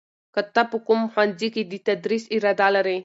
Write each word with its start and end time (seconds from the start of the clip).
ته 0.53 0.61
په 0.71 0.77
کوم 0.87 1.01
ښوونځي 1.11 1.49
کې 1.53 1.61
د 1.71 1.73
تدریس 1.87 2.23
اراده 2.35 2.67
لرې؟ 2.75 2.97